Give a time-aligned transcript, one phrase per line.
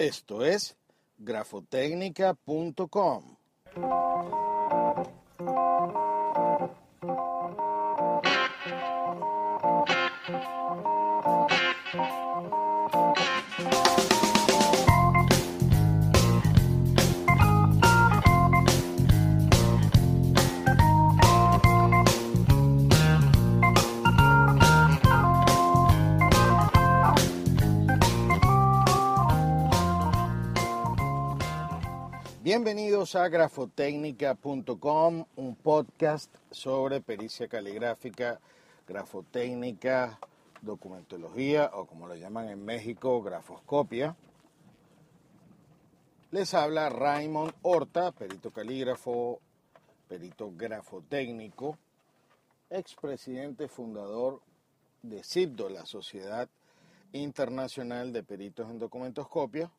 [0.00, 0.78] Esto es
[1.18, 3.36] grafotecnica.com.
[32.52, 38.40] Bienvenidos a grafotecnica.com, un podcast sobre pericia caligráfica,
[38.88, 40.18] grafotécnica,
[40.60, 44.16] documentología o como lo llaman en México, grafoscopia.
[46.32, 49.38] Les habla Raymond Horta, perito calígrafo,
[50.08, 51.78] perito grafotécnico,
[52.68, 54.40] expresidente fundador
[55.02, 56.48] de CIPDO, la Sociedad
[57.12, 59.70] Internacional de Peritos en Documentoscopia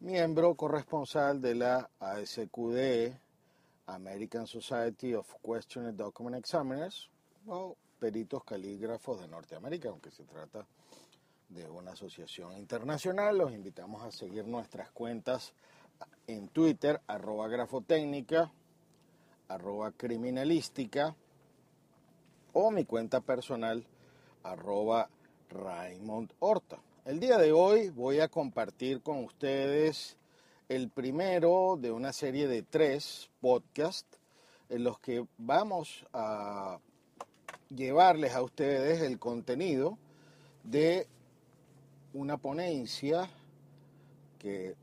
[0.00, 3.18] miembro corresponsal de la ASQDE,
[3.86, 7.10] American Society of Questioned Document Examiners,
[7.46, 10.66] o peritos calígrafos de Norteamérica, aunque se trata
[11.48, 13.38] de una asociación internacional.
[13.38, 15.52] Los invitamos a seguir nuestras cuentas
[16.26, 18.52] en Twitter, arroba grafotécnica,
[19.48, 21.16] arroba criminalística,
[22.52, 23.84] o mi cuenta personal,
[24.42, 25.08] arroba
[25.48, 26.78] Raymond Horta.
[27.08, 30.18] El día de hoy voy a compartir con ustedes
[30.68, 34.18] el primero de una serie de tres podcasts
[34.68, 36.78] en los que vamos a
[37.70, 39.96] llevarles a ustedes el contenido
[40.64, 41.06] de
[42.12, 43.30] una ponencia
[44.38, 44.76] que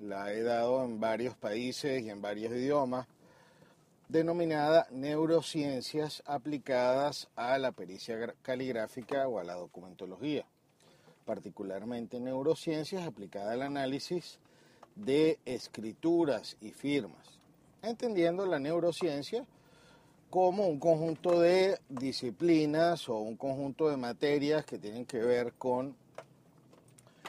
[0.00, 3.06] la he dado en varios países y en varios idiomas,
[4.08, 10.46] denominada Neurociencias aplicadas a la pericia caligráfica o a la documentología
[11.28, 14.38] particularmente neurociencias aplicada al análisis
[14.96, 17.38] de escrituras y firmas,
[17.82, 19.44] entendiendo la neurociencia
[20.30, 25.94] como un conjunto de disciplinas o un conjunto de materias que tienen que ver con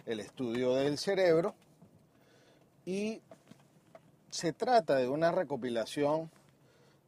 [0.05, 1.53] el estudio del cerebro.
[2.85, 3.21] Y
[4.29, 6.31] se trata de una recopilación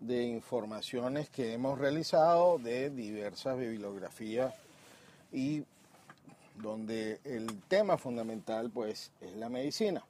[0.02, 4.54] de informaciones que hemos realizado de diversas bibliografías
[5.32, 5.64] y
[6.56, 10.04] donde el tema fundamental pues es la medicina.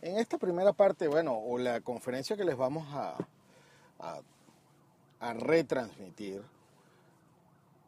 [0.00, 3.16] En esta primera parte, bueno, o la conferencia que les vamos a,
[5.20, 6.42] a, retransmitir,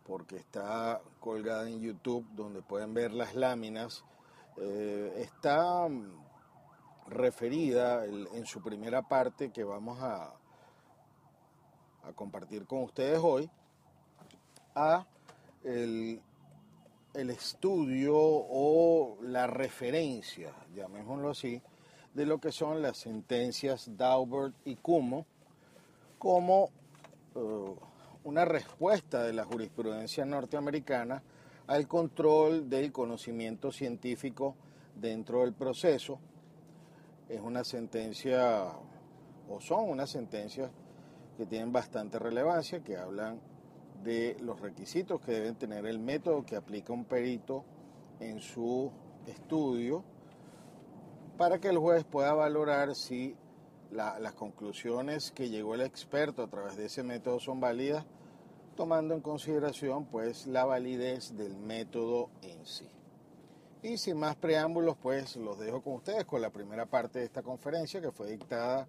[0.04, 4.04] porque está colgada en YouTube, donde pueden ver las láminas,
[4.56, 5.88] eh, está
[7.06, 10.34] referida en su primera parte que vamos a,
[12.04, 13.50] a compartir con ustedes hoy
[14.74, 15.06] a
[15.64, 16.20] el
[17.14, 21.60] el estudio o la referencia, llamémoslo así,
[22.14, 25.26] de lo que son las sentencias Daubert y Kumo
[26.18, 26.70] como
[27.34, 27.74] eh,
[28.24, 31.22] una respuesta de la jurisprudencia norteamericana
[31.66, 34.54] al control del conocimiento científico
[34.94, 36.18] dentro del proceso.
[37.28, 38.66] Es una sentencia,
[39.48, 40.70] o son unas sentencias
[41.36, 43.40] que tienen bastante relevancia, que hablan
[44.02, 47.64] de los requisitos que deben tener el método que aplica un perito
[48.20, 48.90] en su
[49.26, 50.04] estudio
[51.36, 53.36] para que el juez pueda valorar si
[53.90, 58.04] las conclusiones que llegó el experto a través de ese método son válidas,
[58.76, 62.88] tomando en consideración pues la validez del método en sí.
[63.82, 67.42] Y sin más preámbulos, pues los dejo con ustedes con la primera parte de esta
[67.42, 68.86] conferencia que fue dictada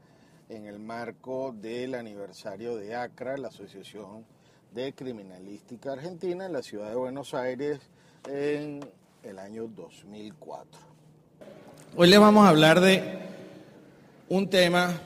[0.50, 4.26] en el marco del aniversario de ACRA, la Asociación
[4.72, 7.80] de Criminalística Argentina en la ciudad de Buenos Aires
[8.30, 8.80] en
[9.22, 10.80] el año 2004.
[11.98, 13.04] Hoy les vamos a hablar de
[14.30, 15.02] un tema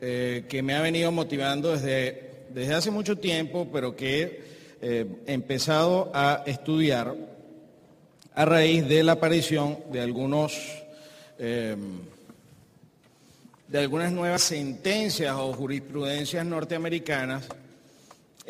[0.00, 4.44] eh, que me ha venido motivando desde, desde hace mucho tiempo, pero que
[4.82, 7.14] eh, he empezado a estudiar
[8.34, 10.84] a raíz de la aparición de algunos
[11.38, 11.74] eh,
[13.66, 17.48] de algunas nuevas sentencias o jurisprudencias norteamericanas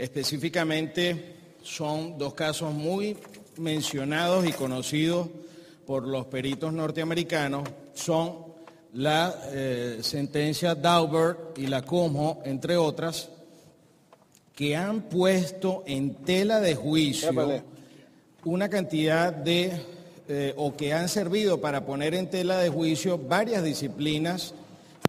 [0.01, 3.19] Específicamente son dos casos muy
[3.59, 5.29] mencionados y conocidos
[5.87, 7.69] por los peritos norteamericanos.
[7.93, 8.47] Son
[8.95, 13.29] la eh, sentencia Daubert y la Como, entre otras,
[14.57, 17.63] que han puesto en tela de juicio
[18.45, 19.71] una cantidad de,
[20.29, 24.55] eh, o que han servido para poner en tela de juicio varias disciplinas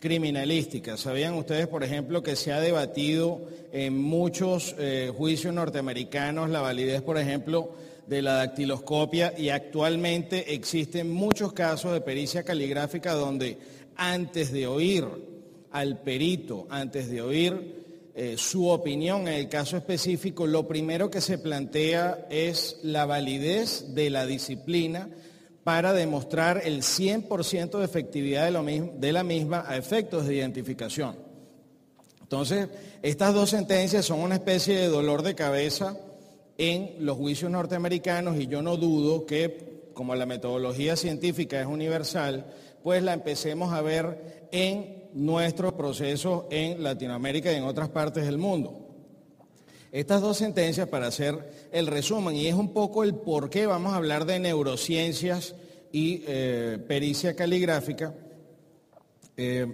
[0.02, 0.98] criminalística.
[0.98, 3.40] ¿Sabían ustedes, por ejemplo, que se ha debatido
[3.72, 7.72] en muchos eh, juicios norteamericanos la validez, por ejemplo,
[8.08, 13.60] de la dactiloscopia y actualmente existen muchos casos de pericia caligráfica donde
[13.96, 15.06] antes de oír
[15.70, 21.22] al perito, antes de oír eh, su opinión en el caso específico, lo primero que
[21.22, 25.10] se plantea es la validez de la disciplina
[25.64, 31.16] para demostrar el 100% de efectividad de, la misma a efectos de identificación.
[32.22, 32.70] Entonces,
[33.02, 35.98] estas dos sentencias son una especie de dolor de cabeza
[36.58, 42.46] en los juicios norteamericanos y yo no dudo que, como la metodología científica es universal,
[42.84, 48.38] pues la empecemos a ver en nuestros procesos en Latinoamérica y en otras partes del
[48.38, 48.91] mundo.
[49.92, 51.38] Estas dos sentencias para hacer
[51.74, 55.54] el resumen, y es un poco el por qué vamos a hablar de neurociencias
[55.92, 58.14] y eh, pericia caligráfica,
[59.36, 59.68] eh,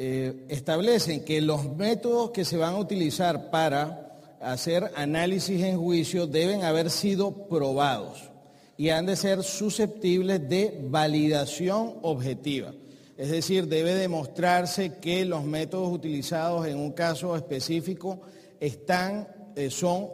[0.00, 6.26] eh, establecen que los métodos que se van a utilizar para hacer análisis en juicio
[6.26, 8.30] deben haber sido probados
[8.76, 12.72] y han de ser susceptibles de validación objetiva.
[13.16, 18.22] Es decir, debe demostrarse que los métodos utilizados en un caso específico
[18.60, 20.08] están, eh, son,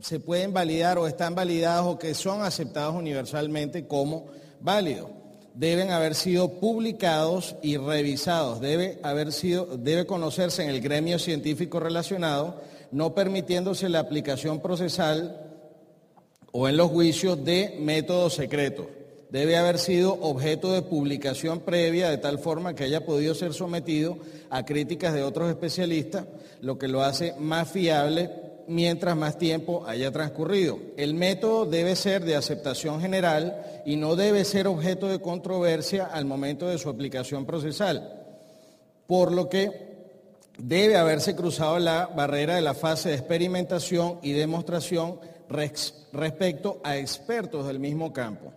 [0.00, 4.26] se pueden validar o están validados o que son aceptados universalmente como
[4.60, 5.10] válidos.
[5.54, 8.60] Deben haber sido publicados y revisados.
[8.60, 12.60] Debe, haber sido, debe conocerse en el gremio científico relacionado,
[12.90, 15.40] no permitiéndose la aplicación procesal
[16.50, 18.86] o en los juicios de métodos secretos
[19.34, 24.16] debe haber sido objeto de publicación previa de tal forma que haya podido ser sometido
[24.48, 26.26] a críticas de otros especialistas,
[26.60, 28.30] lo que lo hace más fiable
[28.68, 30.78] mientras más tiempo haya transcurrido.
[30.96, 36.26] El método debe ser de aceptación general y no debe ser objeto de controversia al
[36.26, 38.22] momento de su aplicación procesal,
[39.08, 39.72] por lo que
[40.58, 47.66] debe haberse cruzado la barrera de la fase de experimentación y demostración respecto a expertos
[47.66, 48.52] del mismo campo.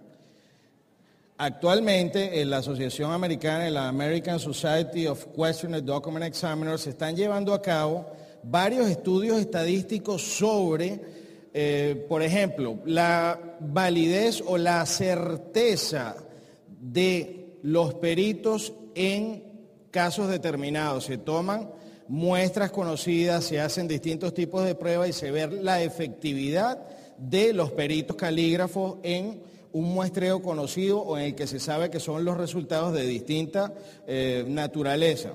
[1.40, 7.16] Actualmente en la Asociación Americana y la American Society of Questioned Document Examiners se están
[7.16, 8.08] llevando a cabo
[8.42, 11.00] varios estudios estadísticos sobre,
[11.54, 16.16] eh, por ejemplo, la validez o la certeza
[16.68, 19.44] de los peritos en
[19.92, 21.04] casos determinados.
[21.04, 21.70] Se toman
[22.08, 26.80] muestras conocidas, se hacen distintos tipos de pruebas y se ve la efectividad
[27.20, 32.00] de los peritos calígrafos en un muestreo conocido o en el que se sabe que
[32.00, 33.74] son los resultados de distinta
[34.08, 35.34] eh, naturaleza.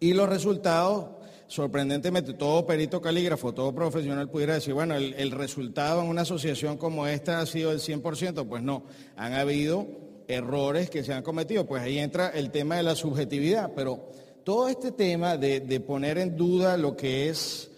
[0.00, 1.06] Y los resultados,
[1.46, 6.76] sorprendentemente, todo perito calígrafo, todo profesional pudiera decir, bueno, el, el resultado en una asociación
[6.76, 8.84] como esta ha sido el 100%, pues no,
[9.16, 9.86] han habido
[10.28, 14.10] errores que se han cometido, pues ahí entra el tema de la subjetividad, pero
[14.44, 17.70] todo este tema de, poner en duda lo que es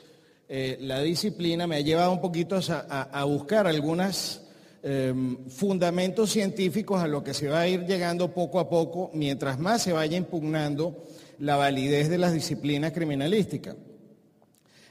[0.48, 4.47] eh, la disciplina me ha llevado un poquito a buscar algunas
[4.80, 9.58] Em, fundamentos científicos a lo que se va a ir llegando poco a poco mientras
[9.58, 11.04] más se vaya impugnando
[11.40, 13.74] la validez de las disciplinas criminalísticas.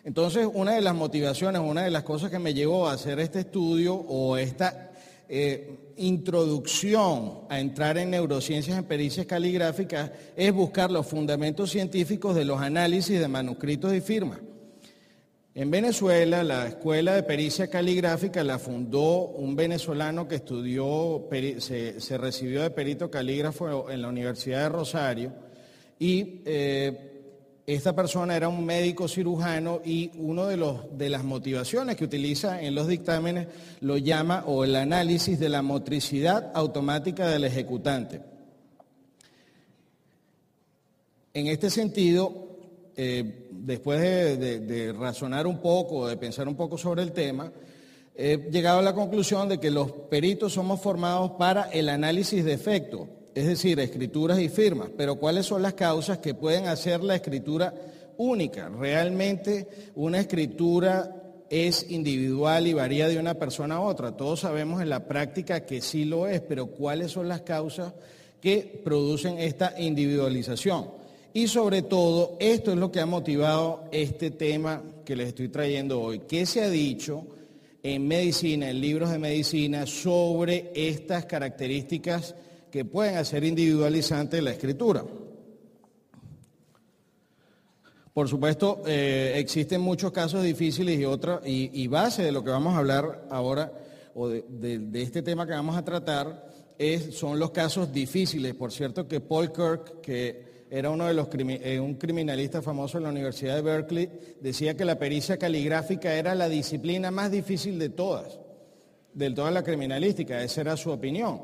[0.04, 3.40] Entonces, una de las motivaciones, una de las cosas que me llevó a hacer este
[3.40, 4.92] estudio o esta
[5.30, 12.44] eh, introducción a entrar en neurociencias en pericias caligráficas es buscar los fundamentos científicos de
[12.44, 14.40] los análisis de manuscritos y firmas.
[15.58, 21.28] En Venezuela, la Escuela de Pericia Caligráfica la fundó un venezolano que estudió,
[21.58, 25.34] se, recibió de perito calígrafo en la Universidad de Rosario
[25.98, 32.06] y eh, esta persona era un médico cirujano y una de, de las motivaciones que
[32.06, 33.48] utiliza en los dictámenes
[33.82, 38.22] lo llama o el análisis de la motricidad automática del ejecutante.
[41.34, 42.47] En este sentido,
[43.00, 47.52] eh, después de, razonar un poco, de pensar un poco sobre el tema,
[48.16, 52.54] he llegado a la conclusión de que los peritos somos formados para el análisis de
[52.54, 57.16] efecto, es decir, escrituras y firmas, pero cuáles son las causas que pueden hacer la
[57.16, 57.72] escritura
[58.18, 58.68] única.
[58.70, 64.18] Realmente una escritura es individual y varía de una persona a otra.
[64.18, 67.94] Todos sabemos en la práctica que sí lo es, pero cuáles son las causas
[68.42, 71.07] que producen esta individualización.
[71.38, 76.02] Y sobre todo, esto es lo que ha motivado este tema que les estoy trayendo
[76.02, 76.22] hoy.
[76.28, 77.28] ¿Qué se ha dicho
[77.84, 82.34] en medicina, en libros de medicina, sobre estas características
[82.72, 85.06] que pueden hacer individualizante la escritura?
[88.16, 92.74] Por supuesto, eh, existen muchos casos difíciles y, otra, y, base de lo que vamos
[92.74, 93.72] a hablar ahora,
[94.16, 96.50] o de, este tema que vamos a tratar,
[97.12, 98.56] son los casos difíciles.
[98.56, 103.06] Por cierto que Paul Kirk, que era uno de los eh, un criminalista famoso en
[103.06, 104.10] la Universidad de Berkeley,
[104.42, 108.40] decía que la pericia caligráfica era la disciplina más difícil de todas.
[109.14, 111.42] del todo la criminalística, esa era su opinión.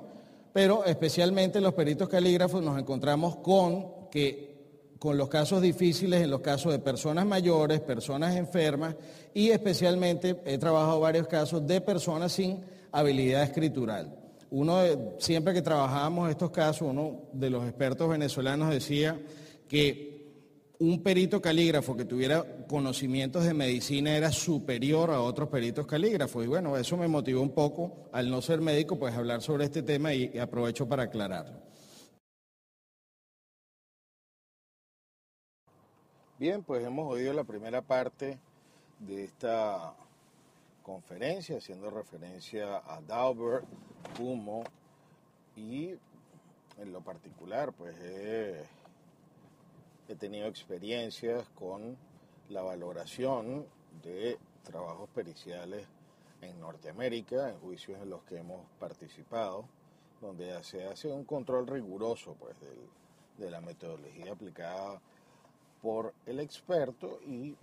[0.51, 4.53] Pero especialmente los peritos calígrafos nos encontramos con que
[4.99, 8.95] con los casos difíciles, en los casos de personas mayores, personas enfermas
[9.33, 12.61] y especialmente he trabajado varios casos de personas sin
[12.91, 14.22] habilidad escritural.
[14.55, 19.19] Uno, siempre que trabajábamos estos casos, uno de los expertos venezolanos decía
[19.67, 26.45] que un perito calígrafo que tuviera conocimientos de medicina era superior a otros peritos calígrafos.
[26.45, 29.81] Y bueno, eso me motivó un poco, al no ser médico, pues hablar sobre este
[29.81, 31.59] tema y aprovecho para aclararlo.
[36.37, 38.37] Bien, pues hemos oído la primera parte
[38.99, 39.95] de esta
[40.83, 43.65] conferencia, haciendo referencia a Daubert,
[44.19, 44.63] Humo
[45.55, 45.95] y
[46.77, 48.65] en lo particular, pues he,
[50.19, 51.97] tenido experiencias con
[52.49, 53.65] la valoración
[54.03, 55.87] de trabajos periciales
[56.41, 59.65] en Norteamérica, en juicios en los que hemos participado,
[60.21, 62.55] donde se hace un control riguroso pues,
[63.37, 65.01] de la metodología aplicada
[65.81, 67.55] por el experto y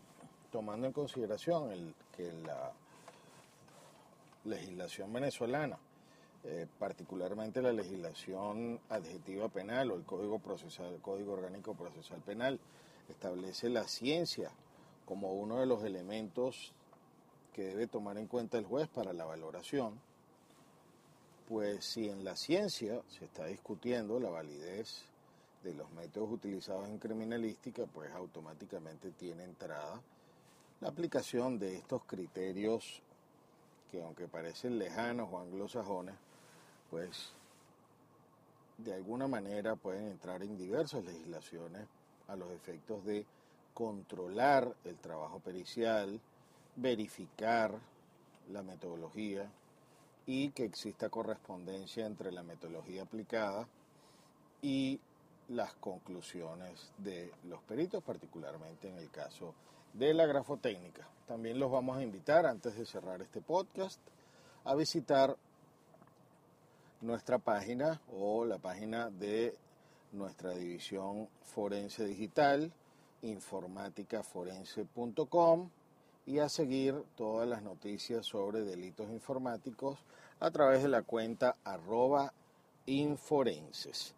[0.50, 2.72] tomando en consideración que la
[4.44, 5.78] legislación venezolana,
[6.44, 12.58] eh, particularmente la legislación adjetiva penal o el Código Procesal, Código Orgánico Procesal Penal,
[13.08, 14.50] establece la ciencia
[15.04, 16.72] como uno de los elementos
[17.52, 20.00] que debe tomar en cuenta el juez para la valoración,
[21.48, 25.02] pues si en la ciencia se está discutiendo la validez
[25.64, 30.00] de los métodos utilizados en criminalística, pues automáticamente tiene entrada
[30.80, 33.02] la aplicación de estos criterios
[33.90, 36.14] que aunque parecen lejanos o anglosajones,
[36.90, 37.32] pues
[38.78, 41.86] de alguna manera pueden entrar en diversas legislaciones
[42.28, 43.26] a los efectos de
[43.74, 46.20] controlar el trabajo pericial,
[46.76, 47.78] verificar
[48.50, 49.50] la metodología
[50.26, 53.66] y que exista correspondencia entre la metodología aplicada
[54.62, 55.00] y
[55.48, 59.54] las conclusiones de los peritos, particularmente en el caso
[59.92, 61.08] de la grafotécnica.
[61.26, 64.00] También los vamos a invitar, antes de cerrar este podcast,
[64.64, 65.36] a visitar
[67.00, 69.56] nuestra página o la página de
[70.12, 72.72] nuestra división forense digital,
[73.22, 75.70] informáticaforense.com
[76.26, 79.98] y a seguir todas las noticias sobre delitos informáticos
[80.38, 82.32] a través de la cuenta arroba
[82.86, 84.14] inforenses.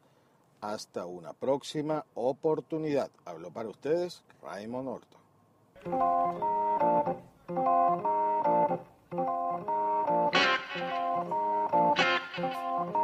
[0.61, 3.11] Hasta una próxima oportunidad.
[3.25, 5.22] Hablo para ustedes Raymond Orton.
[5.85, 5.95] Thank
[12.37, 13.02] you.